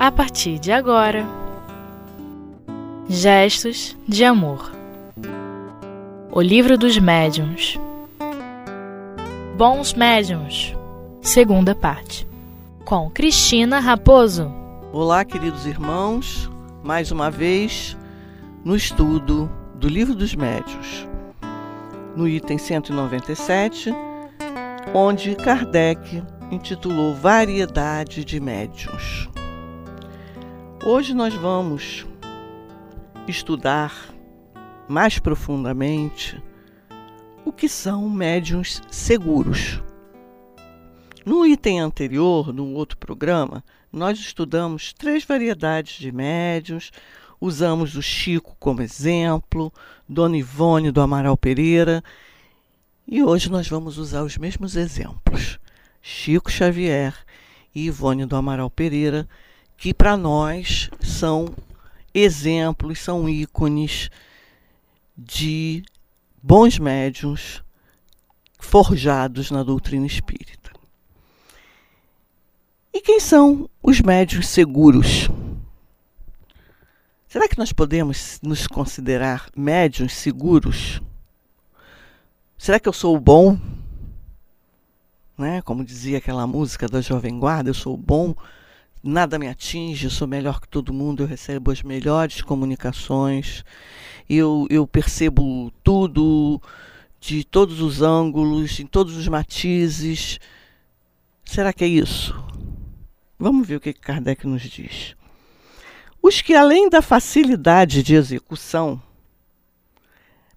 a 0.00 0.10
partir 0.10 0.58
de 0.58 0.72
agora. 0.72 1.26
Gestos 3.06 3.94
de 4.08 4.24
Amor. 4.24 4.72
O 6.32 6.40
Livro 6.40 6.78
dos 6.78 6.96
Médiuns. 6.96 7.78
Bons 9.58 9.92
Médiuns. 9.92 10.74
Segunda 11.20 11.74
parte. 11.74 12.26
Com 12.82 13.10
Cristina 13.10 13.78
Raposo. 13.78 14.50
Olá, 14.90 15.22
queridos 15.22 15.66
irmãos, 15.66 16.50
mais 16.82 17.12
uma 17.12 17.30
vez 17.30 17.94
no 18.64 18.74
estudo 18.74 19.50
do 19.74 19.86
Livro 19.86 20.14
dos 20.14 20.34
Médiuns, 20.34 21.06
no 22.16 22.26
item 22.26 22.56
197, 22.56 23.94
onde 24.94 25.34
Kardec 25.34 26.22
intitulou 26.50 27.14
Variedade 27.14 28.24
de 28.24 28.40
Médiuns. 28.40 29.29
Hoje 30.82 31.12
nós 31.12 31.34
vamos 31.34 32.06
estudar 33.28 33.94
mais 34.88 35.18
profundamente 35.18 36.42
o 37.44 37.52
que 37.52 37.68
são 37.68 38.08
médiuns 38.08 38.80
seguros. 38.90 39.82
No 41.24 41.44
item 41.44 41.80
anterior, 41.80 42.50
no 42.50 42.72
outro 42.72 42.96
programa, 42.96 43.62
nós 43.92 44.18
estudamos 44.18 44.94
três 44.94 45.22
variedades 45.22 45.98
de 45.98 46.10
médiuns, 46.10 46.90
usamos 47.38 47.94
o 47.94 48.02
Chico 48.02 48.56
como 48.58 48.80
exemplo, 48.80 49.70
Dona 50.08 50.38
Ivone 50.38 50.90
do 50.90 51.02
Amaral 51.02 51.36
Pereira, 51.36 52.02
e 53.06 53.22
hoje 53.22 53.50
nós 53.50 53.68
vamos 53.68 53.98
usar 53.98 54.22
os 54.22 54.38
mesmos 54.38 54.76
exemplos. 54.76 55.58
Chico 56.00 56.50
Xavier 56.50 57.14
e 57.74 57.84
Ivone 57.84 58.24
do 58.24 58.34
Amaral 58.34 58.70
Pereira, 58.70 59.28
que 59.80 59.94
para 59.94 60.14
nós 60.14 60.90
são 61.00 61.56
exemplos, 62.12 62.98
são 62.98 63.26
ícones 63.26 64.10
de 65.16 65.82
bons 66.42 66.78
médiums 66.78 67.62
forjados 68.58 69.50
na 69.50 69.62
doutrina 69.62 70.04
espírita. 70.04 70.70
E 72.92 73.00
quem 73.00 73.18
são 73.18 73.70
os 73.82 74.02
médios 74.02 74.48
seguros? 74.48 75.30
Será 77.26 77.48
que 77.48 77.56
nós 77.56 77.72
podemos 77.72 78.38
nos 78.42 78.66
considerar 78.66 79.48
médios 79.56 80.12
seguros? 80.12 81.00
Será 82.58 82.78
que 82.78 82.88
eu 82.88 82.92
sou 82.92 83.18
bom? 83.18 83.58
Né? 85.38 85.62
Como 85.62 85.82
dizia 85.82 86.18
aquela 86.18 86.46
música 86.46 86.86
da 86.86 87.00
Jovem 87.00 87.38
Guarda, 87.38 87.70
eu 87.70 87.74
sou 87.74 87.96
bom 87.96 88.34
nada 89.02 89.38
me 89.38 89.48
atinge, 89.48 90.10
sou 90.10 90.28
melhor 90.28 90.60
que 90.60 90.68
todo 90.68 90.92
mundo, 90.92 91.22
eu 91.22 91.26
recebo 91.26 91.70
as 91.70 91.82
melhores 91.82 92.42
comunicações, 92.42 93.64
eu, 94.28 94.66
eu 94.70 94.86
percebo 94.86 95.72
tudo 95.82 96.60
de 97.20 97.44
todos 97.44 97.80
os 97.80 98.02
ângulos, 98.02 98.78
em 98.80 98.86
todos 98.86 99.16
os 99.16 99.28
matizes. 99.28 100.38
Será 101.44 101.72
que 101.72 101.84
é 101.84 101.88
isso? 101.88 102.34
Vamos 103.38 103.66
ver 103.66 103.76
o 103.76 103.80
que 103.80 103.92
Kardec 103.92 104.46
nos 104.46 104.62
diz. 104.62 105.16
Os 106.22 106.40
que, 106.40 106.54
além 106.54 106.88
da 106.88 107.00
facilidade 107.00 108.02
de 108.02 108.14
execução, 108.14 109.02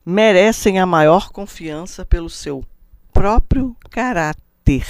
merecem 0.06 0.80
a 0.80 0.86
maior 0.86 1.30
confiança 1.30 2.06
pelo 2.06 2.30
seu 2.30 2.66
próprio 3.14 3.76
caráter. 3.90 4.86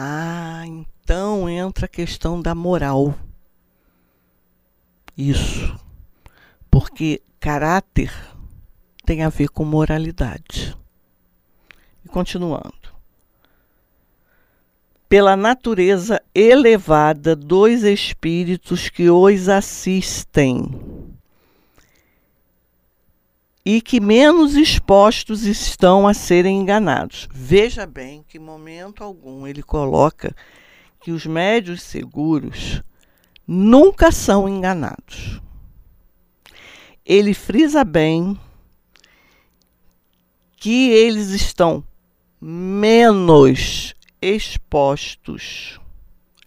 Ah, 0.00 0.62
então 0.64 1.50
entra 1.50 1.86
a 1.86 1.88
questão 1.88 2.40
da 2.40 2.54
moral. 2.54 3.18
Isso. 5.16 5.76
Porque 6.70 7.20
caráter 7.40 8.14
tem 9.04 9.24
a 9.24 9.28
ver 9.28 9.48
com 9.48 9.64
moralidade. 9.64 10.78
E 12.04 12.08
continuando. 12.08 12.94
Pela 15.08 15.36
natureza 15.36 16.22
elevada 16.32 17.34
dos 17.34 17.82
espíritos 17.82 18.88
que 18.88 19.10
os 19.10 19.48
assistem 19.48 20.87
e 23.70 23.82
que 23.82 24.00
menos 24.00 24.54
expostos 24.54 25.44
estão 25.44 26.08
a 26.08 26.14
serem 26.14 26.58
enganados. 26.58 27.28
Veja 27.30 27.84
bem 27.84 28.24
que, 28.26 28.38
momento 28.38 29.04
algum, 29.04 29.46
ele 29.46 29.62
coloca 29.62 30.34
que 31.02 31.12
os 31.12 31.26
médios 31.26 31.82
seguros 31.82 32.82
nunca 33.46 34.10
são 34.10 34.48
enganados. 34.48 35.38
Ele 37.04 37.34
frisa 37.34 37.84
bem 37.84 38.40
que 40.56 40.88
eles 40.88 41.28
estão 41.28 41.84
menos 42.40 43.94
expostos 44.22 45.78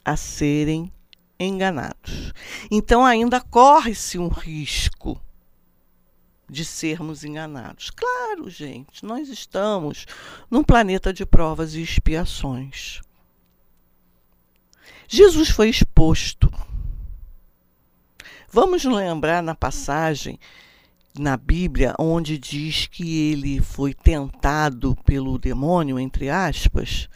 a 0.03 0.18
serem 0.18 0.92
enganados. 1.40 2.34
Então 2.72 3.06
ainda 3.06 3.40
corre-se 3.40 4.18
um 4.18 4.28
risco 4.28 5.22
de 6.52 6.66
sermos 6.66 7.24
enganados. 7.24 7.90
Claro, 7.90 8.50
gente, 8.50 9.06
nós 9.06 9.30
estamos 9.30 10.06
num 10.50 10.62
planeta 10.62 11.14
de 11.14 11.26
provas 11.26 11.74
e 11.76 11.82
expiações. 11.82 13.00
Jesus 15.08 15.50
foi 15.50 15.70
exposto. 15.70 16.52
Vamos 18.52 18.84
lembrar 18.84 19.42
na 19.42 19.56
passagem 19.56 20.38
na 21.18 21.38
Bíblia 21.38 21.96
onde 21.98 22.38
diz 22.38 22.86
que 22.86 23.32
ele 23.32 23.62
foi 23.62 23.94
tentado 23.94 24.94
pelo 25.06 25.38
demônio, 25.38 25.98
entre 25.98 26.30
aspas. 26.30 27.08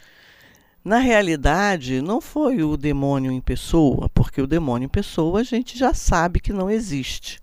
Na 0.82 0.98
realidade, 0.98 2.00
não 2.00 2.22
foi 2.22 2.62
o 2.62 2.74
demônio 2.76 3.30
em 3.30 3.40
pessoa, 3.40 4.08
porque 4.10 4.40
o 4.40 4.46
demônio 4.46 4.86
em 4.86 4.90
pessoa 4.90 5.40
a 5.40 5.42
gente 5.42 5.76
já 5.76 5.92
sabe 5.92 6.40
que 6.40 6.54
não 6.54 6.70
existe. 6.70 7.38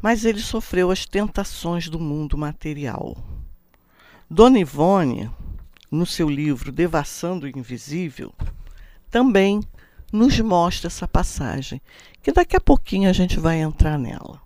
Mas 0.00 0.24
ele 0.24 0.40
sofreu 0.40 0.90
as 0.90 1.04
tentações 1.04 1.88
do 1.88 1.98
mundo 1.98 2.38
material. 2.38 3.16
Dona 4.30 4.58
Ivone, 4.58 5.30
no 5.90 6.06
seu 6.06 6.28
livro 6.28 6.72
Devassando 6.72 7.44
o 7.44 7.48
Invisível, 7.48 8.32
também 9.10 9.60
nos 10.12 10.38
mostra 10.40 10.88
essa 10.88 11.06
passagem, 11.06 11.80
que 12.22 12.32
daqui 12.32 12.56
a 12.56 12.60
pouquinho 12.60 13.08
a 13.08 13.12
gente 13.12 13.38
vai 13.38 13.60
entrar 13.60 13.98
nela. 13.98 14.40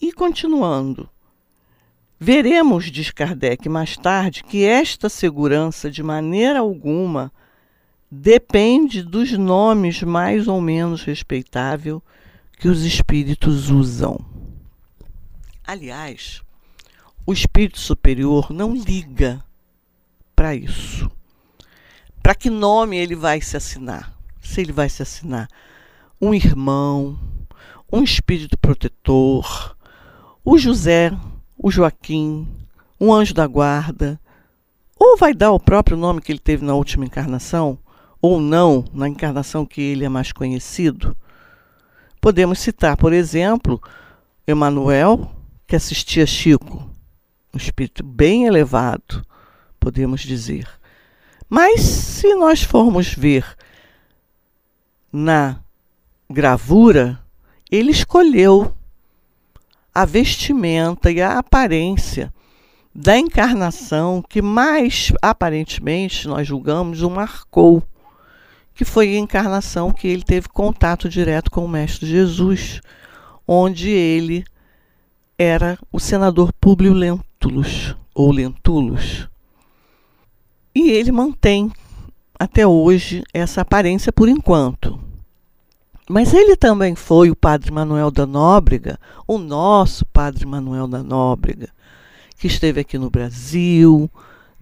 E 0.00 0.12
continuando, 0.12 1.08
veremos, 2.18 2.90
diz 2.90 3.10
Kardec 3.10 3.68
mais 3.68 3.96
tarde, 3.96 4.42
que 4.42 4.64
esta 4.64 5.08
segurança 5.08 5.90
de 5.90 6.02
maneira 6.02 6.60
alguma 6.60 7.30
depende 8.10 9.02
dos 9.02 9.32
nomes 9.32 10.02
mais 10.02 10.48
ou 10.48 10.60
menos 10.60 11.04
respeitável 11.04 12.02
que 12.60 12.68
os 12.68 12.84
espíritos 12.84 13.70
usam. 13.70 14.16
Aliás, 15.66 16.42
o 17.26 17.32
espírito 17.32 17.80
superior 17.80 18.52
não 18.52 18.72
liga 18.74 19.42
para 20.36 20.54
isso 20.54 21.10
para 22.22 22.34
que 22.34 22.50
nome 22.50 22.96
ele 22.96 23.16
vai 23.16 23.40
se 23.40 23.56
assinar? 23.56 24.12
Se 24.40 24.60
ele 24.60 24.72
vai 24.72 24.88
se 24.88 25.02
assinar 25.02 25.48
um 26.20 26.34
irmão, 26.34 27.18
um 27.92 28.02
espírito 28.02 28.58
protetor, 28.58 29.76
o 30.44 30.58
José, 30.58 31.10
o 31.58 31.70
Joaquim, 31.70 32.46
um 33.00 33.12
anjo 33.12 33.32
da 33.32 33.46
guarda, 33.46 34.20
ou 34.98 35.16
vai 35.16 35.32
dar 35.32 35.50
o 35.50 35.58
próprio 35.58 35.96
nome 35.96 36.20
que 36.20 36.30
ele 36.30 36.38
teve 36.38 36.64
na 36.64 36.74
última 36.74 37.04
encarnação, 37.04 37.78
ou 38.20 38.38
não, 38.38 38.84
na 38.92 39.08
encarnação 39.08 39.64
que 39.64 39.80
ele 39.80 40.04
é 40.04 40.08
mais 40.08 40.30
conhecido. 40.30 41.16
Podemos 42.20 42.58
citar, 42.58 42.96
por 42.96 43.12
exemplo, 43.12 43.80
Emanuel, 44.46 45.30
que 45.66 45.74
assistia 45.74 46.26
Chico, 46.26 46.88
um 47.54 47.56
espírito 47.56 48.04
bem 48.04 48.46
elevado, 48.46 49.24
podemos 49.78 50.20
dizer. 50.20 50.68
Mas 51.48 51.80
se 51.80 52.34
nós 52.34 52.62
formos 52.62 53.14
ver 53.14 53.56
na 55.12 55.60
gravura, 56.28 57.18
ele 57.70 57.90
escolheu 57.90 58.72
a 59.94 60.04
vestimenta 60.04 61.10
e 61.10 61.20
a 61.20 61.38
aparência 61.38 62.32
da 62.94 63.16
encarnação 63.16 64.22
que 64.28 64.42
mais 64.42 65.12
aparentemente 65.22 66.28
nós 66.28 66.46
julgamos 66.46 67.02
o 67.02 67.10
marcou, 67.10 67.82
que 68.80 68.84
foi 68.86 69.14
a 69.14 69.18
encarnação 69.18 69.92
que 69.92 70.08
ele 70.08 70.22
teve 70.22 70.48
contato 70.48 71.06
direto 71.06 71.50
com 71.50 71.62
o 71.62 71.68
Mestre 71.68 72.08
Jesus, 72.08 72.80
onde 73.46 73.90
ele 73.90 74.42
era 75.36 75.78
o 75.92 76.00
senador 76.00 76.50
Públio 76.58 76.94
Lentulus, 76.94 77.94
ou 78.14 78.32
Lentulus. 78.32 79.28
E 80.74 80.92
ele 80.92 81.12
mantém 81.12 81.70
até 82.38 82.66
hoje 82.66 83.22
essa 83.34 83.60
aparência 83.60 84.10
por 84.10 84.30
enquanto. 84.30 84.98
Mas 86.08 86.32
ele 86.32 86.56
também 86.56 86.94
foi 86.94 87.30
o 87.30 87.36
Padre 87.36 87.70
Manuel 87.70 88.10
da 88.10 88.24
Nóbrega, 88.24 88.98
o 89.28 89.36
nosso 89.36 90.06
Padre 90.06 90.46
Manuel 90.46 90.86
da 90.86 91.02
Nóbrega, 91.02 91.68
que 92.38 92.46
esteve 92.46 92.80
aqui 92.80 92.96
no 92.96 93.10
Brasil, 93.10 94.10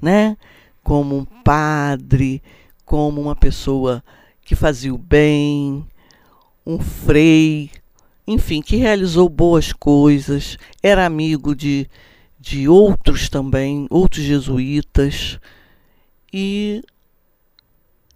né? 0.02 0.36
Como 0.82 1.16
um 1.16 1.24
padre, 1.24 2.42
como 2.88 3.20
uma 3.20 3.36
pessoa 3.36 4.02
que 4.40 4.56
fazia 4.56 4.94
o 4.94 4.96
bem, 4.96 5.86
um 6.66 6.80
frei, 6.80 7.70
enfim, 8.26 8.62
que 8.62 8.76
realizou 8.76 9.28
boas 9.28 9.74
coisas, 9.74 10.56
era 10.82 11.04
amigo 11.04 11.54
de, 11.54 11.86
de 12.40 12.66
outros 12.66 13.28
também, 13.28 13.86
outros 13.90 14.24
jesuítas, 14.24 15.38
e 16.32 16.82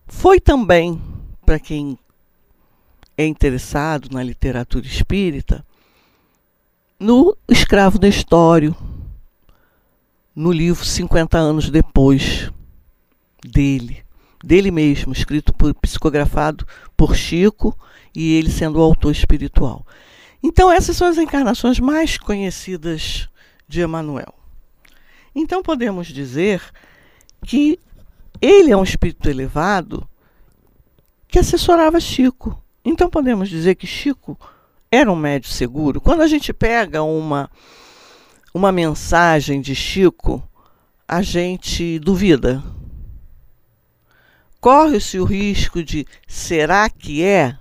foi 0.06 0.40
também, 0.40 0.98
para 1.44 1.60
quem 1.60 1.98
é 3.14 3.26
interessado 3.26 4.08
na 4.10 4.22
literatura 4.22 4.86
espírita, 4.86 5.62
no 6.98 7.36
Escravo 7.46 7.98
Nestório, 8.00 8.74
no 10.34 10.50
livro 10.50 10.82
50 10.82 11.36
anos 11.36 11.68
depois 11.68 12.50
dele, 13.44 14.02
dele 14.42 14.70
mesmo, 14.70 15.12
escrito 15.12 15.52
por 15.52 15.74
psicografado 15.74 16.66
por 16.96 17.14
Chico 17.14 17.76
e 18.14 18.34
ele 18.34 18.50
sendo 18.50 18.78
o 18.78 18.82
autor 18.82 19.12
espiritual. 19.12 19.86
Então 20.42 20.70
essas 20.70 20.96
são 20.96 21.06
as 21.06 21.18
encarnações 21.18 21.78
mais 21.78 22.18
conhecidas 22.18 23.28
de 23.68 23.80
Emmanuel. 23.80 24.34
Então 25.34 25.62
podemos 25.62 26.08
dizer 26.08 26.62
que 27.46 27.78
ele 28.40 28.70
é 28.70 28.76
um 28.76 28.82
espírito 28.82 29.28
elevado 29.30 30.08
que 31.28 31.38
assessorava 31.38 32.00
Chico. 32.00 32.60
Então 32.84 33.08
podemos 33.08 33.48
dizer 33.48 33.76
que 33.76 33.86
Chico 33.86 34.38
era 34.90 35.10
um 35.10 35.16
médio 35.16 35.50
seguro. 35.50 36.00
Quando 36.00 36.22
a 36.22 36.26
gente 36.26 36.52
pega 36.52 37.02
uma 37.02 37.48
uma 38.54 38.70
mensagem 38.70 39.62
de 39.62 39.74
Chico, 39.74 40.46
a 41.08 41.22
gente 41.22 41.98
duvida. 41.98 42.62
Corre-se 44.62 45.18
o 45.18 45.24
risco 45.24 45.82
de 45.82 46.06
será 46.24 46.88
que 46.88 47.24
é 47.24 47.58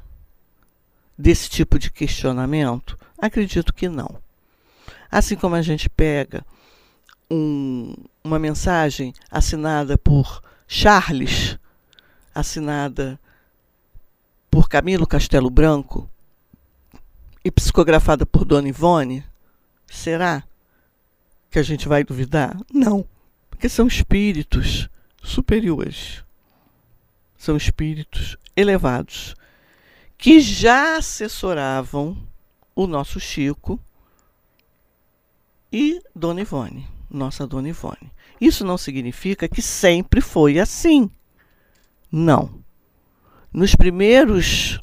desse 1.17 1.49
tipo 1.49 1.79
de 1.79 1.89
questionamento? 1.89 2.95
Acredito 3.17 3.73
que 3.73 3.89
não. 3.89 4.21
Assim 5.09 5.35
como 5.35 5.55
a 5.55 5.63
gente 5.63 5.89
pega 5.89 6.45
um, 7.27 7.95
uma 8.23 8.37
mensagem 8.37 9.15
assinada 9.31 9.97
por 9.97 10.43
Charles, 10.67 11.57
assinada 12.35 13.19
por 14.51 14.69
Camilo 14.69 15.07
Castelo 15.07 15.49
Branco 15.49 16.07
e 17.43 17.49
psicografada 17.49 18.27
por 18.27 18.45
Dona 18.45 18.69
Ivone, 18.69 19.25
será 19.87 20.43
que 21.49 21.57
a 21.57 21.63
gente 21.63 21.87
vai 21.87 22.03
duvidar? 22.03 22.55
Não, 22.71 23.03
porque 23.49 23.67
são 23.67 23.87
espíritos 23.87 24.87
superiores. 25.23 26.23
São 27.41 27.57
espíritos 27.57 28.37
elevados 28.55 29.33
que 30.15 30.39
já 30.39 30.97
assessoravam 30.97 32.15
o 32.75 32.85
nosso 32.85 33.19
Chico 33.19 33.79
e 35.73 35.99
Dona 36.15 36.41
Ivone, 36.41 36.87
nossa 37.09 37.47
Dona 37.47 37.69
Ivone. 37.69 38.11
Isso 38.39 38.63
não 38.63 38.77
significa 38.77 39.47
que 39.47 39.59
sempre 39.59 40.21
foi 40.21 40.59
assim. 40.59 41.09
Não. 42.11 42.63
Nos 43.51 43.73
primeiros 43.73 44.79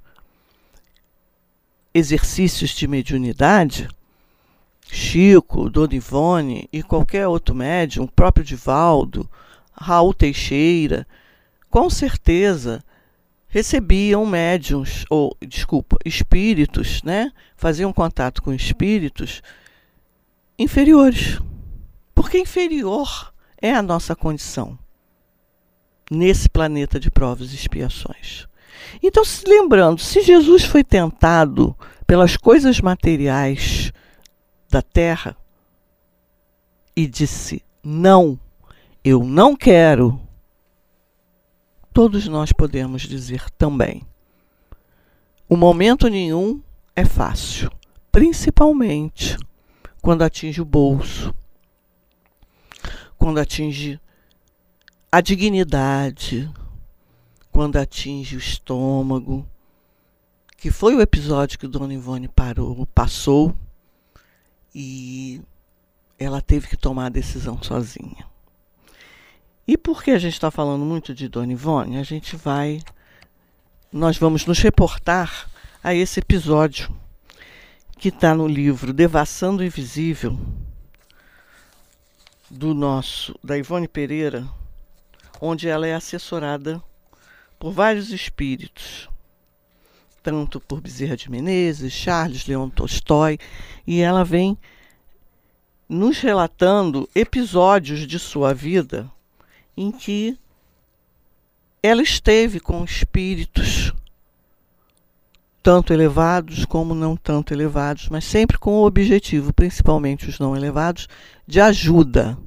exercícios 1.94 2.70
de 2.70 2.88
mediunidade, 2.88 3.88
Chico, 4.82 5.70
Dona 5.70 5.94
Ivone 5.94 6.68
e 6.72 6.82
qualquer 6.82 7.28
outro 7.28 7.54
médium, 7.54 8.02
o 8.02 8.10
próprio 8.10 8.44
Divaldo, 8.44 9.30
Raul 9.72 10.12
Teixeira, 10.12 11.06
com 11.78 11.88
certeza 11.88 12.82
recebiam 13.46 14.26
médiums, 14.26 15.04
ou, 15.08 15.32
desculpa, 15.40 15.96
espíritos, 16.04 17.00
né? 17.04 17.30
Faziam 17.56 17.92
contato 17.92 18.42
com 18.42 18.52
espíritos 18.52 19.40
inferiores. 20.58 21.40
Porque 22.16 22.36
inferior 22.36 23.32
é 23.62 23.72
a 23.72 23.80
nossa 23.80 24.16
condição 24.16 24.76
nesse 26.10 26.48
planeta 26.48 26.98
de 26.98 27.12
provas 27.12 27.52
e 27.52 27.54
expiações. 27.54 28.48
Então, 29.00 29.24
se 29.24 29.48
lembrando, 29.48 30.00
se 30.00 30.20
Jesus 30.20 30.64
foi 30.64 30.82
tentado 30.82 31.76
pelas 32.08 32.36
coisas 32.36 32.80
materiais 32.80 33.92
da 34.68 34.82
terra 34.82 35.36
e 36.96 37.06
disse: 37.06 37.62
Não, 37.84 38.36
eu 39.04 39.22
não 39.22 39.54
quero, 39.54 40.20
todos 41.98 42.28
nós 42.28 42.52
podemos 42.52 43.02
dizer 43.02 43.50
também. 43.58 44.06
O 45.48 45.56
momento 45.56 46.06
nenhum 46.06 46.62
é 46.94 47.04
fácil, 47.04 47.68
principalmente 48.12 49.36
quando 50.00 50.22
atinge 50.22 50.60
o 50.60 50.64
bolso, 50.64 51.34
quando 53.18 53.38
atinge 53.38 54.00
a 55.10 55.20
dignidade, 55.20 56.48
quando 57.50 57.74
atinge 57.78 58.36
o 58.36 58.38
estômago, 58.38 59.44
que 60.56 60.70
foi 60.70 60.94
o 60.94 61.00
episódio 61.00 61.58
que 61.58 61.66
Dona 61.66 61.94
Ivone 61.94 62.28
parou, 62.28 62.86
passou 62.94 63.52
e 64.72 65.42
ela 66.16 66.40
teve 66.40 66.68
que 66.68 66.76
tomar 66.76 67.06
a 67.06 67.08
decisão 67.08 67.60
sozinha. 67.60 68.24
E 69.68 69.76
porque 69.76 70.12
a 70.12 70.18
gente 70.18 70.32
está 70.32 70.50
falando 70.50 70.82
muito 70.82 71.14
de 71.14 71.28
Dona 71.28 71.52
Ivone, 71.52 71.98
a 71.98 72.02
gente 72.02 72.36
vai, 72.36 72.80
nós 73.92 74.16
vamos 74.16 74.46
nos 74.46 74.60
reportar 74.60 75.46
a 75.84 75.94
esse 75.94 76.20
episódio 76.20 76.90
que 77.98 78.08
está 78.08 78.34
no 78.34 78.48
livro 78.48 78.94
Devassando 78.94 79.60
o 79.60 79.64
Invisível, 79.66 80.38
do 82.48 82.72
nosso, 82.72 83.38
da 83.44 83.58
Ivone 83.58 83.86
Pereira, 83.86 84.48
onde 85.38 85.68
ela 85.68 85.86
é 85.86 85.92
assessorada 85.94 86.82
por 87.58 87.70
vários 87.70 88.10
espíritos, 88.10 89.06
tanto 90.22 90.60
por 90.60 90.80
Bezerra 90.80 91.14
de 91.14 91.30
Menezes, 91.30 91.92
Charles 91.92 92.46
Leon 92.46 92.70
Tolstói, 92.70 93.38
e 93.86 94.00
ela 94.00 94.24
vem 94.24 94.56
nos 95.86 96.20
relatando 96.20 97.06
episódios 97.14 98.06
de 98.06 98.18
sua 98.18 98.54
vida 98.54 99.12
em 99.80 99.90
que 99.90 100.38
ela 101.82 102.02
esteve 102.02 102.60
com 102.60 102.84
espíritos 102.84 103.92
tanto 105.62 105.92
elevados 105.92 106.64
como 106.64 106.94
não 106.94 107.16
tanto 107.16 107.52
elevados, 107.52 108.08
mas 108.08 108.24
sempre 108.24 108.58
com 108.58 108.72
o 108.74 108.86
objetivo, 108.86 109.52
principalmente 109.52 110.28
os 110.28 110.38
não 110.38 110.56
elevados, 110.56 111.08
de 111.46 111.60
ajuda 111.60 112.38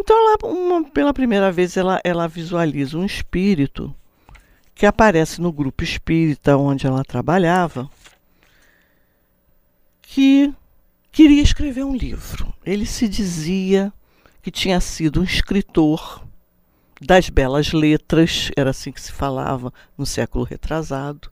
então, 0.00 0.16
ela, 0.16 0.38
uma, 0.50 0.84
pela 0.84 1.12
primeira 1.12 1.52
vez, 1.52 1.76
ela, 1.76 2.00
ela 2.02 2.26
visualiza 2.26 2.96
um 2.96 3.04
espírito 3.04 3.94
que 4.74 4.86
aparece 4.86 5.42
no 5.42 5.52
grupo 5.52 5.84
espírita 5.84 6.56
onde 6.56 6.86
ela 6.86 7.04
trabalhava, 7.04 7.86
que 10.00 10.54
queria 11.12 11.42
escrever 11.42 11.84
um 11.84 11.94
livro. 11.94 12.50
Ele 12.64 12.86
se 12.86 13.06
dizia 13.06 13.92
que 14.42 14.50
tinha 14.50 14.80
sido 14.80 15.20
um 15.20 15.24
escritor 15.24 16.24
das 17.00 17.28
belas 17.30 17.72
letras, 17.72 18.50
era 18.56 18.70
assim 18.70 18.92
que 18.92 19.00
se 19.00 19.12
falava 19.12 19.72
no 19.96 20.04
século 20.04 20.44
retrasado, 20.44 21.30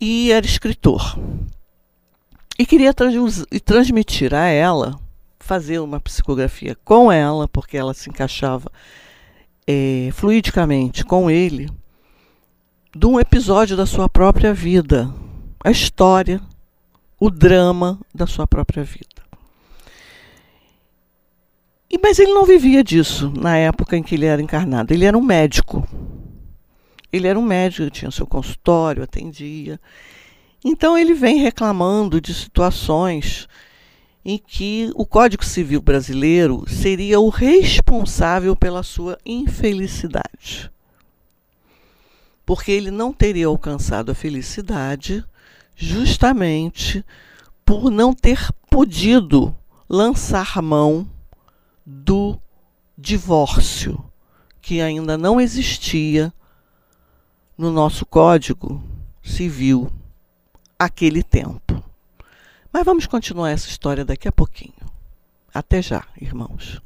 e 0.00 0.32
era 0.32 0.46
escritor. 0.46 1.18
E 2.58 2.64
queria 2.64 2.94
trans 2.94 3.44
transmitir 3.64 4.32
a 4.32 4.46
ela 4.46 4.98
fazer 5.38 5.78
uma 5.80 6.00
psicografia 6.00 6.76
com 6.84 7.12
ela, 7.12 7.46
porque 7.46 7.76
ela 7.76 7.92
se 7.92 8.08
encaixava 8.08 8.70
é, 9.66 10.08
fluidicamente 10.12 11.04
com 11.04 11.30
ele, 11.30 11.68
de 12.96 13.06
um 13.06 13.18
episódio 13.18 13.76
da 13.76 13.86
sua 13.86 14.08
própria 14.08 14.54
vida, 14.54 15.12
a 15.62 15.70
história, 15.70 16.40
o 17.18 17.28
drama 17.28 17.98
da 18.14 18.26
sua 18.26 18.46
própria 18.46 18.84
vida. 18.84 19.13
E, 21.94 21.98
mas 22.02 22.18
ele 22.18 22.34
não 22.34 22.44
vivia 22.44 22.82
disso 22.82 23.32
na 23.36 23.56
época 23.56 23.96
em 23.96 24.02
que 24.02 24.16
ele 24.16 24.26
era 24.26 24.42
encarnado. 24.42 24.92
Ele 24.92 25.04
era 25.04 25.16
um 25.16 25.22
médico. 25.22 25.86
Ele 27.12 27.28
era 27.28 27.38
um 27.38 27.42
médico, 27.42 27.88
tinha 27.88 28.10
seu 28.10 28.26
consultório, 28.26 29.04
atendia. 29.04 29.78
Então 30.64 30.98
ele 30.98 31.14
vem 31.14 31.38
reclamando 31.38 32.20
de 32.20 32.34
situações 32.34 33.46
em 34.24 34.36
que 34.36 34.90
o 34.96 35.06
Código 35.06 35.44
Civil 35.44 35.80
brasileiro 35.80 36.64
seria 36.68 37.20
o 37.20 37.28
responsável 37.28 38.56
pela 38.56 38.82
sua 38.82 39.16
infelicidade. 39.24 40.68
Porque 42.44 42.72
ele 42.72 42.90
não 42.90 43.12
teria 43.12 43.46
alcançado 43.46 44.10
a 44.10 44.16
felicidade 44.16 45.24
justamente 45.76 47.04
por 47.64 47.88
não 47.88 48.12
ter 48.12 48.48
podido 48.68 49.54
lançar 49.88 50.60
mão 50.60 51.13
do 51.84 52.38
divórcio, 52.96 54.02
que 54.60 54.80
ainda 54.80 55.18
não 55.18 55.40
existia 55.40 56.32
no 57.56 57.70
nosso 57.70 58.06
Código 58.06 58.82
Civil 59.22 59.90
aquele 60.78 61.22
tempo. 61.22 61.82
Mas 62.72 62.84
vamos 62.84 63.06
continuar 63.06 63.50
essa 63.50 63.68
história 63.68 64.04
daqui 64.04 64.26
a 64.26 64.32
pouquinho. 64.32 64.72
Até 65.52 65.80
já, 65.80 66.04
irmãos. 66.20 66.80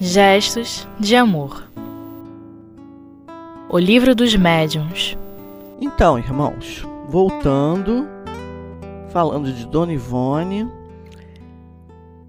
Gestos 0.00 0.88
de 0.98 1.14
amor. 1.14 1.70
O 3.68 3.78
livro 3.78 4.14
dos 4.14 4.34
médiuns. 4.34 5.19
Então, 5.82 6.18
irmãos, 6.18 6.84
voltando, 7.08 8.06
falando 9.10 9.50
de 9.50 9.66
Dona 9.66 9.94
Ivone, 9.94 10.70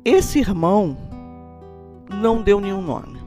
esse 0.05 0.39
irmão 0.39 0.98
não 2.10 2.41
deu 2.41 2.62
nenhum 2.62 2.81
nome. 2.81 3.20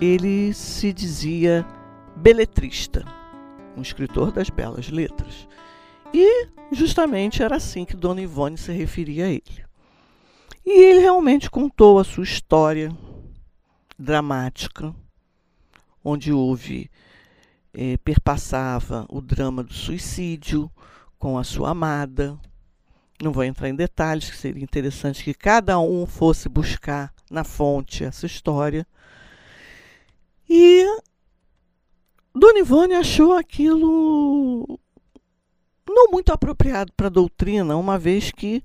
Ele 0.00 0.52
se 0.52 0.92
dizia 0.92 1.64
beletrista, 2.16 3.04
um 3.76 3.80
escritor 3.80 4.32
das 4.32 4.50
belas 4.50 4.88
letras. 4.88 5.46
E 6.12 6.48
justamente 6.72 7.40
era 7.40 7.56
assim 7.56 7.84
que 7.84 7.96
Dona 7.96 8.20
Ivone 8.20 8.58
se 8.58 8.72
referia 8.72 9.26
a 9.26 9.28
ele. 9.28 9.64
E 10.66 10.82
ele 10.82 11.00
realmente 11.00 11.48
contou 11.48 12.00
a 12.00 12.04
sua 12.04 12.24
história 12.24 12.90
dramática, 13.96 14.92
onde 16.04 16.32
houve, 16.32 16.90
eh, 17.80 17.96
perpassava 17.98 19.06
o 19.08 19.20
drama 19.20 19.62
do 19.62 19.72
suicídio 19.72 20.68
com 21.16 21.38
a 21.38 21.44
sua 21.44 21.70
amada. 21.70 22.36
Não 23.22 23.30
vou 23.30 23.44
entrar 23.44 23.68
em 23.68 23.74
detalhes, 23.74 24.28
que 24.28 24.36
seria 24.36 24.64
interessante 24.64 25.22
que 25.22 25.32
cada 25.32 25.78
um 25.78 26.04
fosse 26.04 26.48
buscar 26.48 27.14
na 27.30 27.44
fonte 27.44 28.02
essa 28.02 28.26
história. 28.26 28.84
E 30.50 30.84
Dona 32.34 32.58
Ivone 32.58 32.94
achou 32.94 33.32
aquilo 33.32 34.80
não 35.88 36.10
muito 36.10 36.32
apropriado 36.32 36.92
para 36.96 37.06
a 37.06 37.10
doutrina, 37.10 37.76
uma 37.76 37.96
vez 37.96 38.32
que 38.32 38.60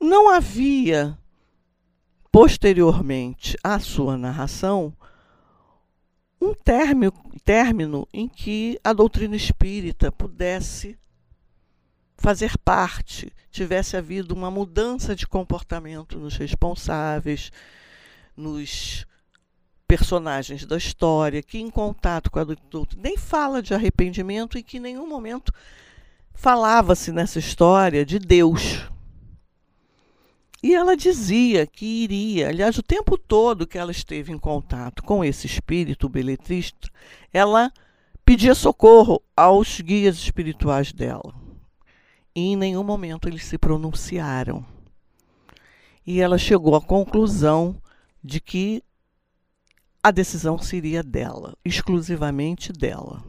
não 0.00 0.30
havia 0.30 1.18
posteriormente 2.30 3.54
à 3.62 3.78
sua 3.78 4.16
narração 4.16 4.96
um 6.42 6.52
término, 6.54 7.12
término 7.44 8.08
em 8.12 8.26
que 8.26 8.76
a 8.82 8.92
doutrina 8.92 9.36
espírita 9.36 10.10
pudesse 10.10 10.98
fazer 12.16 12.58
parte, 12.58 13.32
tivesse 13.48 13.96
havido 13.96 14.34
uma 14.34 14.50
mudança 14.50 15.14
de 15.14 15.26
comportamento 15.26 16.18
nos 16.18 16.36
responsáveis, 16.36 17.52
nos 18.36 19.06
personagens 19.86 20.66
da 20.66 20.76
história, 20.76 21.42
que 21.42 21.58
em 21.58 21.70
contato 21.70 22.30
com 22.30 22.40
a 22.40 22.44
doutrina 22.44 23.02
nem 23.02 23.16
fala 23.16 23.62
de 23.62 23.72
arrependimento 23.72 24.58
e 24.58 24.64
que 24.64 24.78
em 24.78 24.80
nenhum 24.80 25.06
momento 25.06 25.52
falava-se 26.34 27.12
nessa 27.12 27.38
história 27.38 28.04
de 28.04 28.18
Deus. 28.18 28.90
E 30.62 30.74
ela 30.74 30.96
dizia 30.96 31.66
que 31.66 31.84
iria, 31.84 32.48
aliás, 32.48 32.78
o 32.78 32.82
tempo 32.82 33.18
todo 33.18 33.66
que 33.66 33.76
ela 33.76 33.90
esteve 33.90 34.32
em 34.32 34.38
contato 34.38 35.02
com 35.02 35.24
esse 35.24 35.46
espírito 35.46 36.08
beletrista, 36.08 36.88
ela 37.32 37.72
pedia 38.24 38.54
socorro 38.54 39.20
aos 39.36 39.80
guias 39.80 40.16
espirituais 40.16 40.92
dela 40.92 41.42
e 42.34 42.52
em 42.52 42.56
nenhum 42.56 42.82
momento 42.82 43.28
eles 43.28 43.44
se 43.44 43.58
pronunciaram. 43.58 44.64
E 46.06 46.20
ela 46.20 46.38
chegou 46.38 46.74
à 46.74 46.80
conclusão 46.80 47.80
de 48.22 48.40
que 48.40 48.82
a 50.02 50.10
decisão 50.10 50.58
seria 50.58 51.02
dela, 51.02 51.56
exclusivamente 51.64 52.72
dela. 52.72 53.22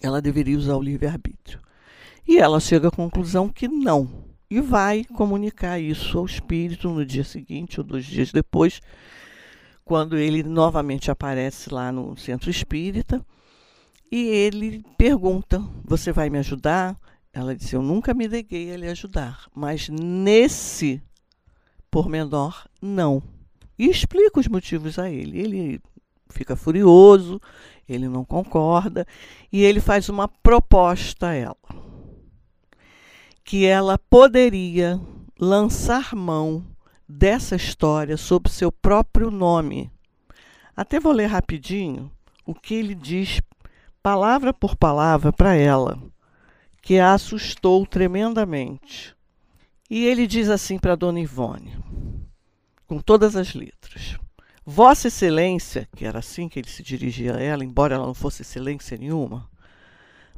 Ela 0.00 0.22
deveria 0.22 0.56
usar 0.56 0.76
o 0.76 0.82
livre-arbítrio. 0.82 1.60
E 2.26 2.38
ela 2.38 2.60
chega 2.60 2.88
à 2.88 2.90
conclusão 2.90 3.48
que 3.48 3.66
não, 3.66 4.24
e 4.52 4.60
vai 4.60 5.02
comunicar 5.02 5.80
isso 5.80 6.18
ao 6.18 6.26
espírito 6.26 6.90
no 6.90 7.06
dia 7.06 7.24
seguinte 7.24 7.80
ou 7.80 7.86
dois 7.86 8.04
dias 8.04 8.30
depois, 8.30 8.82
quando 9.82 10.18
ele 10.18 10.42
novamente 10.42 11.10
aparece 11.10 11.72
lá 11.72 11.90
no 11.90 12.14
centro 12.18 12.50
espírita. 12.50 13.24
E 14.10 14.26
ele 14.26 14.84
pergunta: 14.98 15.58
Você 15.86 16.12
vai 16.12 16.28
me 16.28 16.36
ajudar? 16.36 17.00
Ela 17.32 17.56
disse: 17.56 17.74
Eu 17.74 17.80
nunca 17.80 18.12
me 18.12 18.28
neguei 18.28 18.74
a 18.74 18.76
lhe 18.76 18.88
ajudar, 18.88 19.48
mas 19.54 19.88
nesse 19.88 21.02
pormenor, 21.90 22.68
não. 22.78 23.22
E 23.78 23.88
explica 23.88 24.38
os 24.38 24.48
motivos 24.48 24.98
a 24.98 25.10
ele. 25.10 25.40
Ele 25.40 25.80
fica 26.28 26.54
furioso, 26.54 27.40
ele 27.88 28.06
não 28.06 28.22
concorda 28.22 29.06
e 29.50 29.62
ele 29.62 29.80
faz 29.80 30.10
uma 30.10 30.28
proposta 30.28 31.28
a 31.28 31.32
ela. 31.32 31.81
Que 33.44 33.66
ela 33.66 33.98
poderia 33.98 35.00
lançar 35.38 36.14
mão 36.14 36.64
dessa 37.08 37.56
história 37.56 38.16
sob 38.16 38.48
seu 38.48 38.70
próprio 38.70 39.30
nome. 39.30 39.90
Até 40.76 40.98
vou 40.98 41.12
ler 41.12 41.26
rapidinho 41.26 42.10
o 42.46 42.54
que 42.54 42.74
ele 42.74 42.94
diz, 42.94 43.40
palavra 44.02 44.52
por 44.52 44.76
palavra, 44.76 45.32
para 45.32 45.54
ela 45.54 45.98
que 46.82 46.98
a 46.98 47.14
assustou 47.14 47.86
tremendamente. 47.86 49.14
E 49.88 50.04
ele 50.04 50.26
diz 50.26 50.48
assim 50.48 50.78
para 50.78 50.96
Dona 50.96 51.20
Ivone, 51.20 51.78
com 52.86 52.98
todas 52.98 53.36
as 53.36 53.54
letras: 53.54 54.18
Vossa 54.66 55.08
Excelência, 55.08 55.88
que 55.94 56.04
era 56.04 56.18
assim 56.18 56.48
que 56.48 56.58
ele 56.58 56.68
se 56.68 56.82
dirigia 56.82 57.36
a 57.36 57.40
ela, 57.40 57.64
embora 57.64 57.94
ela 57.94 58.06
não 58.06 58.14
fosse 58.14 58.42
excelência 58.42 58.98
nenhuma, 58.98 59.48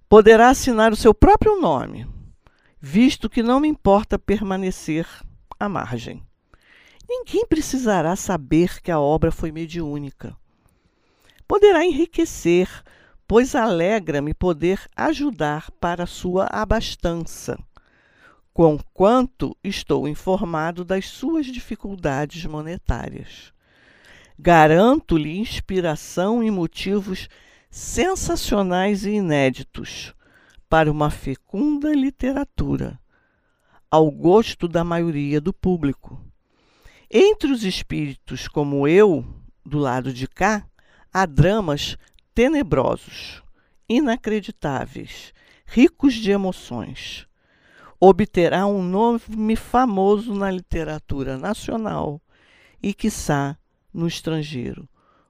poderá 0.09 0.51
assinar 0.51 0.93
o 0.93 0.97
seu 0.97 1.15
próprio 1.15 1.61
nome, 1.61 2.07
visto 2.87 3.31
que 3.31 3.43
não 3.43 3.61
me 3.61 3.67
importa 3.67 4.19
permanecer 4.19 5.09
à 5.59 5.71
margem. 5.71 6.23
Ninguém 7.09 7.47
precisará 7.47 8.15
saber 8.15 8.83
que 8.83 8.91
a 8.91 9.01
obra 9.01 9.33
foi 9.33 9.51
mediúnica. 9.51 10.37
Poderá 11.49 11.83
enriquecer 11.83 12.69
pois 13.27 13.55
alegra-me 13.55 14.35
poder 14.35 14.83
ajudar 14.95 15.71
para 15.81 16.05
sua 16.05 16.47
abastança, 16.53 17.59
conquanto 18.53 19.57
estou 19.65 20.07
informado 20.07 20.85
das 20.85 21.09
suas 21.09 21.47
dificuldades 21.47 22.45
monetárias. 22.45 23.51
Garanto-lhe 24.39 25.39
inspiração 25.39 26.43
e 26.43 26.51
motivos 26.51 27.31
sensacionais 27.71 29.07
e 29.07 29.13
inéditos 29.13 30.15
para 30.75 30.91
uma 30.91 31.09
fecunda 31.09 31.95
literatura, 31.95 32.99
ao 33.89 34.11
gosto 34.11 34.67
da 34.67 34.83
maioria 34.83 35.41
do 35.41 35.53
público. 35.53 36.21
Entre 37.09 37.53
os 37.53 37.63
espíritos 37.63 38.49
como 38.49 38.89
eu, 38.89 39.25
do 39.65 39.79
lado 39.79 40.13
de 40.13 40.27
cá, 40.27 40.67
há 41.13 41.27
dramas 41.27 41.97
tenebrosos, 42.35 43.41
inacreditáveis, 43.89 45.33
ricos 45.65 46.15
de 46.15 46.33
emoções. 46.33 47.25
Obterá 48.01 48.67
um 48.67 48.83
nome 48.83 49.55
famoso 49.55 50.35
na 50.35 50.51
literatura 50.51 51.39
nacional 51.39 52.21
e, 52.83 52.93
quiçá, 52.93 53.57
no 53.93 54.09
estrangeiro. 54.09 54.89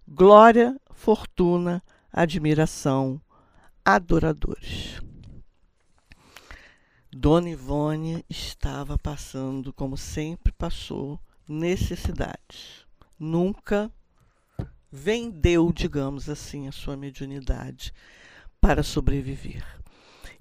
Glória, 0.08 0.74
fortuna, 0.94 1.82
admiração, 2.10 3.20
adoradores. 3.84 5.04
Dona 7.16 7.48
Ivone 7.48 8.24
estava 8.28 8.98
passando, 8.98 9.72
como 9.72 9.96
sempre 9.96 10.52
passou, 10.52 11.20
necessidades. 11.48 12.84
Nunca 13.16 13.88
vendeu, 14.90 15.72
digamos 15.72 16.28
assim, 16.28 16.66
a 16.66 16.72
sua 16.72 16.96
mediunidade 16.96 17.94
para 18.60 18.82
sobreviver. 18.82 19.64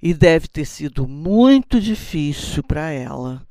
E 0.01 0.15
deve 0.15 0.47
ter 0.47 0.65
sido 0.65 1.07
muito 1.07 1.79
difícil 1.79 2.63
para 2.63 2.89
ela 2.89 3.47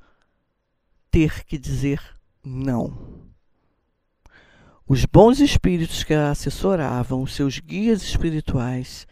ter 1.08 1.44
que 1.44 1.56
dizer 1.56 2.02
não. 2.44 3.22
Os 4.84 5.04
bons 5.04 5.38
espíritos 5.38 6.02
que 6.02 6.12
a 6.12 6.32
assessoravam, 6.32 7.22
os 7.22 7.36
seus 7.36 7.60
guias 7.60 8.02
espirituais, 8.02 9.06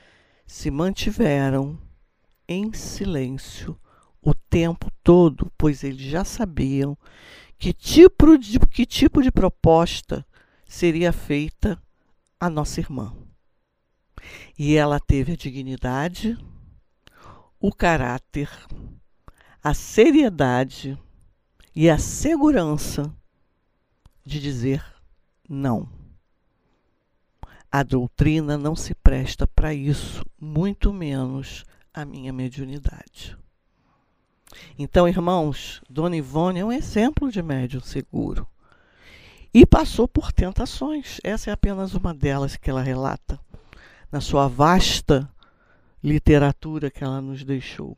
se 0.49 0.69
mantiveram 0.69 1.79
em 2.49 2.73
silêncio 2.73 3.79
o 4.23 4.35
tempo 4.35 4.91
todo, 5.03 5.51
pois 5.57 5.83
eles 5.83 6.03
já 6.03 6.25
sabiam 6.25 6.97
que 7.59 7.73
tipo 7.73 8.39
de, 8.39 8.59
que 8.59 8.87
tipo 8.87 9.23
de 9.23 9.31
proposta 9.31 10.25
seria 10.67 11.13
feita 11.13 11.81
à 12.39 12.49
nossa 12.49 12.81
irmã. 12.81 13.15
E 14.59 14.77
ela 14.77 15.01
teve 15.01 15.33
a 15.33 15.37
dignidade, 15.37 16.39
o 17.59 17.73
caráter, 17.73 18.51
a 19.63 19.75
seriedade 19.75 20.99
e 21.75 21.89
a 21.89 21.99
segurança 21.99 23.15
de 24.25 24.41
dizer 24.41 24.85
não. 25.49 25.89
A 27.71 27.83
doutrina 27.83 28.59
não 28.59 28.75
se 28.75 28.95
presta 28.95 29.47
para 29.47 29.73
isso, 29.73 30.25
muito 30.41 30.93
menos 30.93 31.65
a 31.93 32.05
minha 32.05 32.33
mediunidade. 32.33 33.37
Então, 34.79 35.09
irmãos, 35.09 35.81
Dona 35.89 36.17
Ivone 36.17 36.61
é 36.61 36.65
um 36.65 36.73
exemplo 36.73 37.31
de 37.31 37.43
médium 37.43 37.81
seguro. 37.81 38.47
E 39.53 39.67
passou 39.67 40.07
por 40.07 40.33
tentações. 40.33 41.19
Essa 41.25 41.51
é 41.51 41.53
apenas 41.53 41.95
uma 41.95 42.15
delas 42.15 42.57
que 42.57 42.71
ela 42.71 42.83
relata 42.83 43.39
na 44.11 44.21
sua 44.21 44.49
vasta 44.49 45.29
literatura 46.03 46.91
que 46.91 47.05
ela 47.05 47.21
nos 47.21 47.45
deixou. 47.45 47.97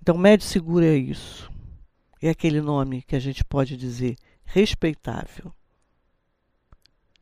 Então, 0.00 0.16
médio 0.16 0.46
seguro 0.46 0.84
é 0.84 0.96
isso. 0.96 1.50
É 2.22 2.30
aquele 2.30 2.60
nome 2.60 3.02
que 3.02 3.14
a 3.14 3.20
gente 3.20 3.44
pode 3.44 3.76
dizer 3.76 4.16
respeitável, 4.44 5.52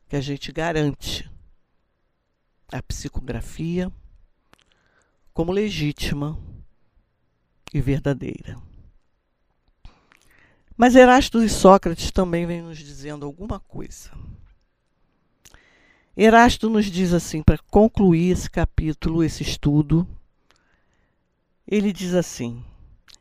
que 0.09 0.17
a 0.17 0.21
gente 0.21 0.53
garante 0.53 1.29
a 2.71 2.83
psicografia 2.83 3.91
como 5.33 5.51
legítima 5.51 6.39
e 7.75 7.81
verdadeira. 7.81 8.57
Mas 10.77 10.95
Erasto 10.95 11.43
e 11.43 11.49
Sócrates 11.49 12.11
também 12.11 12.47
vêm 12.47 12.63
nos 12.63 12.79
dizendo 12.79 13.27
alguma 13.27 13.59
coisa. 13.59 14.11
Erasto 16.17 16.71
nos 16.71 16.87
diz 16.87 17.13
assim, 17.13 17.43
para 17.43 17.59
concluir 17.71 18.31
esse 18.31 18.49
capítulo, 18.49 19.23
esse 19.23 19.43
estudo, 19.43 20.07
ele 21.67 21.93
diz 21.93 22.15
assim: 22.15 22.65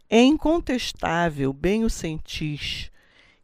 É 0.07 0.21
incontestável, 0.21 1.51
bem 1.51 1.83
o 1.83 1.89
sentis, 1.89 2.91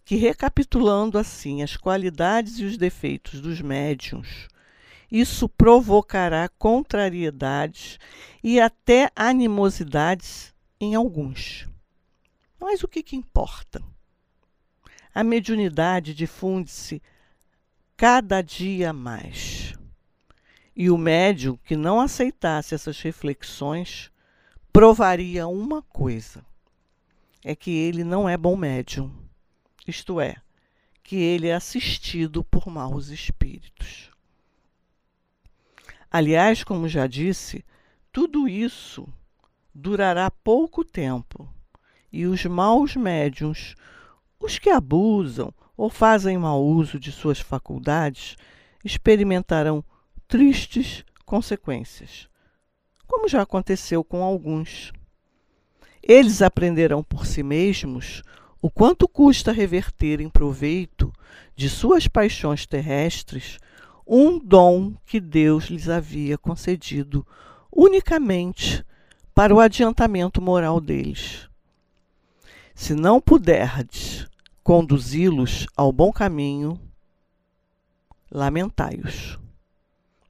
que 0.06 0.16
recapitulando 0.16 1.18
assim 1.18 1.64
as 1.64 1.76
qualidades 1.76 2.60
e 2.60 2.66
os 2.66 2.78
defeitos 2.78 3.42
dos 3.42 3.62
médiums, 3.62 4.48
isso 5.12 5.50
provocará 5.50 6.48
contrariedades 6.50 7.98
e 8.44 8.60
até 8.60 9.12
animosidades 9.16 10.54
em 10.80 10.96
alguns. 10.96 11.68
Mas 12.60 12.84
o 12.84 12.88
que, 12.88 13.04
que 13.04 13.16
importa? 13.16 13.84
A 15.14 15.24
mediunidade 15.24 16.14
difunde-se 16.14 17.02
cada 17.98 18.42
dia 18.42 18.94
mais. 18.94 19.74
E 20.76 20.90
o 20.90 20.98
médium 20.98 21.58
que 21.58 21.76
não 21.76 22.00
aceitasse 22.00 22.74
essas 22.74 23.02
reflexões 23.02 24.12
provaria 24.72 25.48
uma 25.48 25.82
coisa: 25.82 26.46
é 27.44 27.56
que 27.56 27.72
ele 27.72 28.04
não 28.04 28.30
é 28.30 28.38
bom 28.38 28.56
médium, 28.56 29.12
isto 29.86 30.22
é, 30.22 30.38
que 31.04 31.18
ele 31.18 31.48
é 31.48 31.54
assistido 31.54 32.44
por 32.44 32.68
maus 32.68 33.10
espíritos. 33.10 34.10
Aliás, 36.12 36.64
como 36.64 36.88
já 36.88 37.06
disse, 37.08 37.64
tudo 38.12 38.48
isso 38.48 39.08
durará 39.80 40.30
pouco 40.30 40.84
tempo 40.84 41.48
e 42.12 42.26
os 42.26 42.44
maus 42.46 42.96
médiums, 42.96 43.76
os 44.40 44.60
que 44.60 44.70
abusam 44.70 45.54
ou 45.78 45.90
fazem 45.90 46.38
mau 46.38 46.64
uso 46.64 47.00
de 47.00 47.12
suas 47.12 47.40
faculdades, 47.40 48.36
experimentarão 48.84 49.84
tristes 50.28 51.06
consequências, 51.26 52.28
como 53.08 53.30
já 53.30 53.42
aconteceu 53.42 54.04
com 54.04 54.24
alguns. 54.24 54.92
Eles 56.04 56.42
aprenderão 56.42 57.02
por 57.02 57.26
si 57.26 57.42
mesmos 57.42 58.22
o 58.62 58.70
quanto 58.70 59.08
custa 59.08 59.52
reverter 59.52 60.20
em 60.20 60.30
proveito 60.30 61.14
de 61.56 61.70
suas 61.70 62.08
paixões 62.08 62.66
terrestres 62.66 63.58
um 64.06 64.40
dom 64.40 64.94
que 65.06 65.20
Deus 65.20 65.66
lhes 65.66 65.88
havia 65.88 66.38
concedido 66.38 67.26
unicamente 67.72 68.84
para 69.40 69.56
o 69.56 69.62
adiantamento 69.62 70.42
moral 70.42 70.82
deles. 70.82 71.48
Se 72.76 72.94
não 72.94 73.22
puderdes 73.22 74.28
conduzi-los 74.62 75.66
ao 75.78 75.94
bom 75.94 76.12
caminho, 76.12 76.78
lamentai-os, 78.30 79.40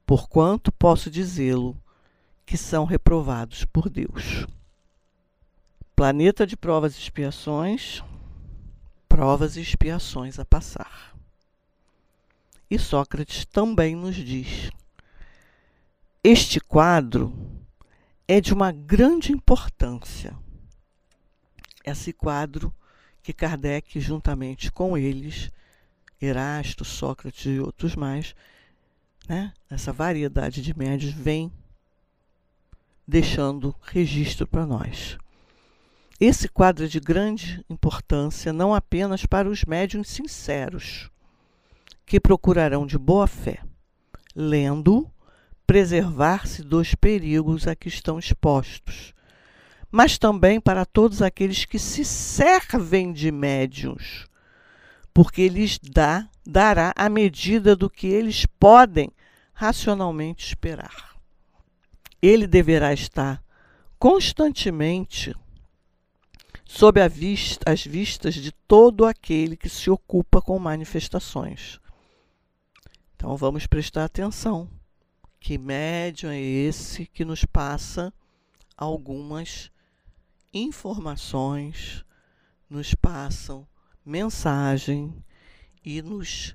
porquanto 0.06 0.70
posso 0.70 1.10
dizê-lo 1.10 1.76
que 2.46 2.56
são 2.56 2.84
reprovados 2.84 3.64
por 3.64 3.90
Deus. 3.90 4.46
Planeta 5.96 6.46
de 6.46 6.56
provas 6.56 6.94
e 6.94 7.00
expiações, 7.00 8.04
provas 9.08 9.56
e 9.56 9.60
expiações 9.60 10.38
a 10.38 10.44
passar. 10.44 11.16
E 12.70 12.78
Sócrates 12.78 13.44
também 13.44 13.96
nos 13.96 14.14
diz: 14.14 14.70
este 16.22 16.60
quadro 16.60 17.49
é 18.32 18.40
de 18.40 18.54
uma 18.54 18.70
grande 18.70 19.32
importância. 19.32 20.38
Esse 21.84 22.12
quadro 22.12 22.72
que 23.24 23.32
Kardec, 23.32 23.98
juntamente 23.98 24.70
com 24.70 24.96
eles, 24.96 25.50
Erasto, 26.22 26.84
Sócrates 26.84 27.46
e 27.46 27.58
outros 27.58 27.96
mais, 27.96 28.36
né, 29.28 29.52
essa 29.68 29.92
variedade 29.92 30.62
de 30.62 30.78
médios, 30.78 31.12
vem 31.12 31.52
deixando 33.04 33.74
registro 33.82 34.46
para 34.46 34.64
nós. 34.64 35.18
Esse 36.20 36.48
quadro 36.48 36.84
é 36.84 36.88
de 36.88 37.00
grande 37.00 37.64
importância 37.68 38.52
não 38.52 38.72
apenas 38.72 39.26
para 39.26 39.48
os 39.48 39.64
médiums 39.64 40.08
sinceros, 40.08 41.10
que 42.06 42.20
procurarão 42.20 42.86
de 42.86 42.96
boa 42.96 43.26
fé, 43.26 43.58
lendo, 44.36 45.10
preservar-se 45.70 46.64
dos 46.64 46.96
perigos 46.96 47.68
a 47.68 47.76
que 47.76 47.86
estão 47.86 48.18
expostos, 48.18 49.14
mas 49.88 50.18
também 50.18 50.60
para 50.60 50.84
todos 50.84 51.22
aqueles 51.22 51.64
que 51.64 51.78
se 51.78 52.04
servem 52.04 53.12
de 53.12 53.30
médiuns, 53.30 54.26
porque 55.14 55.48
lhes 55.48 55.78
dá, 55.78 56.28
dará 56.44 56.92
a 56.96 57.08
medida 57.08 57.76
do 57.76 57.88
que 57.88 58.08
eles 58.08 58.44
podem 58.58 59.12
racionalmente 59.52 60.44
esperar. 60.44 61.14
Ele 62.20 62.48
deverá 62.48 62.92
estar 62.92 63.40
constantemente 63.96 65.32
sob 66.64 67.08
vista, 67.08 67.70
as 67.70 67.86
vistas 67.86 68.34
de 68.34 68.50
todo 68.66 69.04
aquele 69.04 69.56
que 69.56 69.68
se 69.68 69.88
ocupa 69.88 70.42
com 70.42 70.58
manifestações. 70.58 71.78
Então 73.14 73.36
vamos 73.36 73.68
prestar 73.68 74.02
atenção. 74.02 74.79
Que 75.40 75.58
médium 75.58 76.30
é 76.30 76.38
esse 76.38 77.06
que 77.06 77.24
nos 77.24 77.44
passa 77.44 78.12
algumas 78.76 79.70
informações, 80.52 82.04
nos 82.68 82.94
passam 82.94 83.66
mensagem 84.04 85.12
e 85.84 86.00
nos 86.02 86.54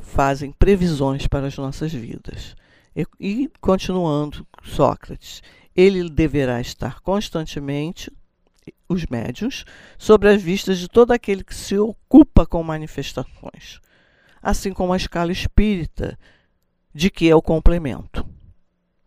fazem 0.00 0.50
previsões 0.52 1.26
para 1.26 1.46
as 1.46 1.56
nossas 1.56 1.92
vidas. 1.92 2.56
E, 2.96 3.06
e 3.20 3.50
continuando, 3.60 4.46
Sócrates, 4.64 5.42
ele 5.76 6.08
deverá 6.08 6.60
estar 6.60 7.00
constantemente, 7.00 8.10
os 8.88 9.06
médiuns, 9.06 9.64
sobre 9.98 10.28
as 10.28 10.42
vistas 10.42 10.78
de 10.78 10.88
todo 10.88 11.12
aquele 11.12 11.44
que 11.44 11.54
se 11.54 11.78
ocupa 11.78 12.46
com 12.46 12.62
manifestações 12.62 13.80
assim 14.42 14.72
como 14.72 14.92
a 14.92 14.96
escala 14.96 15.30
espírita, 15.30 16.18
de 16.94 17.10
que 17.10 17.28
é 17.28 17.34
o 17.34 17.42
complemento 17.42 18.26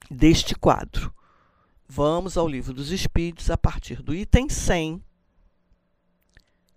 deste 0.10 0.56
quadro. 0.56 1.13
Vamos 1.88 2.38
ao 2.38 2.48
Livro 2.48 2.74
dos 2.74 2.91
Espíritos, 2.91 3.50
a 3.50 3.58
partir 3.58 4.02
do 4.02 4.13
item 4.13 4.50
100, 4.50 5.04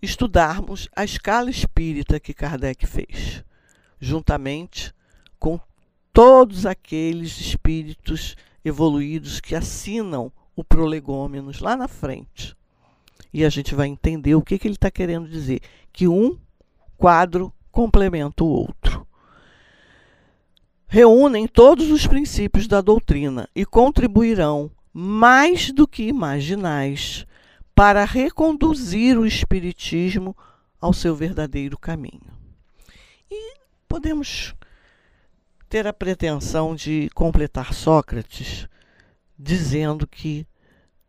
estudarmos 0.00 0.88
a 0.94 1.04
escala 1.04 1.50
espírita 1.50 2.20
que 2.20 2.34
Kardec 2.34 2.86
fez, 2.86 3.42
juntamente 3.98 4.94
com 5.38 5.58
todos 6.12 6.66
aqueles 6.66 7.40
espíritos 7.40 8.36
evoluídos 8.64 9.40
que 9.40 9.54
assinam 9.54 10.32
o 10.54 10.62
prolegômenos 10.62 11.60
lá 11.60 11.76
na 11.76 11.88
frente. 11.88 12.56
E 13.32 13.44
a 13.44 13.48
gente 13.48 13.74
vai 13.74 13.88
entender 13.88 14.34
o 14.34 14.42
que, 14.42 14.58
que 14.58 14.66
ele 14.66 14.74
está 14.74 14.90
querendo 14.90 15.28
dizer. 15.28 15.60
Que 15.92 16.08
um 16.08 16.38
quadro 16.96 17.52
complementa 17.70 18.42
o 18.42 18.48
outro. 18.48 18.74
Reúnem 20.90 21.46
todos 21.46 21.90
os 21.90 22.06
princípios 22.06 22.66
da 22.66 22.80
doutrina 22.80 23.46
e 23.54 23.66
contribuirão 23.66 24.70
mais 24.90 25.70
do 25.70 25.86
que 25.86 26.04
imaginais 26.04 27.26
para 27.74 28.06
reconduzir 28.06 29.18
o 29.18 29.26
Espiritismo 29.26 30.34
ao 30.80 30.94
seu 30.94 31.14
verdadeiro 31.14 31.76
caminho. 31.78 32.32
E 33.30 33.54
podemos 33.86 34.54
ter 35.68 35.86
a 35.86 35.92
pretensão 35.92 36.74
de 36.74 37.10
completar 37.14 37.74
Sócrates 37.74 38.66
dizendo 39.38 40.06
que 40.06 40.46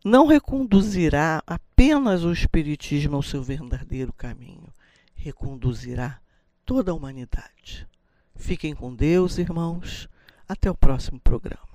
não 0.04 0.28
reconduzirá 0.28 1.42
apenas 1.48 2.26
o 2.26 2.34
Espiritismo 2.34 3.16
ao 3.16 3.24
seu 3.24 3.42
verdadeiro 3.42 4.12
caminho, 4.12 4.68
reconduzirá 5.16 6.20
toda 6.66 6.92
a 6.92 6.94
humanidade. 6.94 7.88
Fiquem 8.40 8.74
com 8.74 8.96
Deus, 8.96 9.38
irmãos. 9.38 10.10
Até 10.48 10.72
o 10.72 10.74
próximo 10.74 11.20
programa. 11.20 11.69